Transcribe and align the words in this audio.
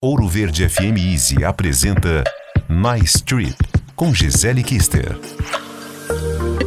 Ouro 0.00 0.28
Verde 0.28 0.68
FM 0.68 0.96
Easy 0.96 1.44
apresenta 1.44 2.22
Nice 2.68 3.20
Trip 3.20 3.56
com 3.96 4.14
Gisele 4.14 4.62
Kister. 4.62 5.18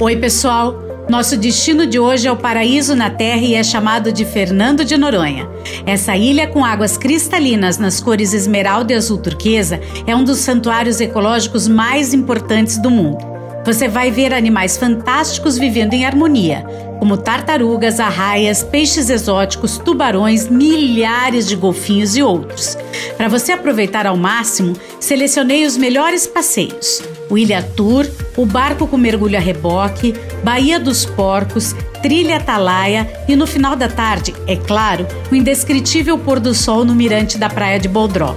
Oi, 0.00 0.16
pessoal. 0.16 0.82
Nosso 1.10 1.36
destino 1.36 1.86
de 1.86 1.98
hoje 1.98 2.26
é 2.26 2.32
o 2.32 2.38
paraíso 2.38 2.94
na 2.94 3.10
Terra 3.10 3.42
e 3.42 3.54
é 3.54 3.62
chamado 3.62 4.10
de 4.10 4.24
Fernando 4.24 4.82
de 4.82 4.96
Noronha. 4.96 5.46
Essa 5.84 6.16
ilha 6.16 6.46
com 6.46 6.64
águas 6.64 6.96
cristalinas 6.96 7.76
nas 7.76 8.00
cores 8.00 8.32
esmeralda 8.32 8.94
e 8.94 8.96
azul 8.96 9.18
turquesa 9.18 9.78
é 10.06 10.16
um 10.16 10.24
dos 10.24 10.38
santuários 10.38 10.98
ecológicos 10.98 11.68
mais 11.68 12.14
importantes 12.14 12.78
do 12.78 12.90
mundo. 12.90 13.37
Você 13.64 13.88
vai 13.88 14.10
ver 14.10 14.32
animais 14.32 14.76
fantásticos 14.76 15.58
vivendo 15.58 15.92
em 15.92 16.06
harmonia, 16.06 16.64
como 16.98 17.16
tartarugas, 17.16 18.00
arraias, 18.00 18.62
peixes 18.62 19.10
exóticos, 19.10 19.78
tubarões, 19.78 20.48
milhares 20.48 21.46
de 21.46 21.54
golfinhos 21.54 22.16
e 22.16 22.22
outros. 22.22 22.76
Para 23.16 23.28
você 23.28 23.52
aproveitar 23.52 24.06
ao 24.06 24.16
máximo, 24.16 24.74
selecionei 24.98 25.66
os 25.66 25.76
melhores 25.76 26.26
passeios: 26.26 27.02
o 27.28 27.36
Ilha 27.36 27.62
Tour, 27.62 28.06
o 28.36 28.46
barco 28.46 28.86
com 28.86 28.96
mergulho 28.96 29.36
a 29.36 29.40
reboque, 29.40 30.14
Baía 30.42 30.78
dos 30.80 31.04
Porcos, 31.04 31.74
Trilha 32.02 32.36
Atalaia 32.36 33.10
e 33.28 33.34
no 33.34 33.46
final 33.46 33.76
da 33.76 33.88
tarde, 33.88 34.34
é 34.46 34.56
claro, 34.56 35.06
o 35.30 35.34
indescritível 35.34 36.16
pôr 36.16 36.40
do 36.40 36.54
sol 36.54 36.84
no 36.84 36.94
mirante 36.94 37.36
da 37.36 37.50
praia 37.50 37.78
de 37.78 37.88
Boldró. 37.88 38.36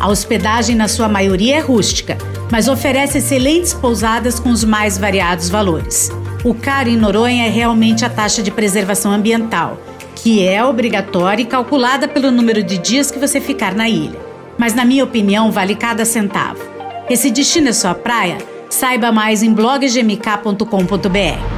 A 0.00 0.08
hospedagem, 0.08 0.76
na 0.76 0.86
sua 0.86 1.08
maioria, 1.08 1.56
é 1.56 1.60
rústica, 1.60 2.16
mas 2.50 2.68
oferece 2.68 3.18
excelentes 3.18 3.74
pousadas 3.74 4.38
com 4.38 4.50
os 4.50 4.62
mais 4.62 4.96
variados 4.96 5.48
valores. 5.48 6.10
O 6.44 6.54
caro 6.54 6.88
em 6.88 6.96
Noronha 6.96 7.46
é 7.46 7.50
realmente 7.50 8.04
a 8.04 8.10
taxa 8.10 8.42
de 8.42 8.50
preservação 8.50 9.10
ambiental, 9.10 9.80
que 10.14 10.46
é 10.46 10.64
obrigatória 10.64 11.42
e 11.42 11.46
calculada 11.46 12.06
pelo 12.06 12.30
número 12.30 12.62
de 12.62 12.78
dias 12.78 13.10
que 13.10 13.18
você 13.18 13.40
ficar 13.40 13.74
na 13.74 13.88
ilha. 13.88 14.18
Mas, 14.56 14.72
na 14.72 14.84
minha 14.84 15.04
opinião, 15.04 15.50
vale 15.50 15.74
cada 15.74 16.04
centavo. 16.04 16.60
Esse 17.10 17.30
destino 17.30 17.68
é 17.68 17.72
sua 17.72 17.94
praia? 17.94 18.38
Saiba 18.70 19.10
mais 19.10 19.42
em 19.42 19.52
bloggmk.com.br. 19.52 21.57